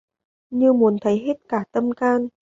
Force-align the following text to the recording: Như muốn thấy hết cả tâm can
Như 0.49 0.73
muốn 0.73 0.97
thấy 1.01 1.19
hết 1.19 1.37
cả 1.49 1.63
tâm 1.71 1.91
can 1.91 2.27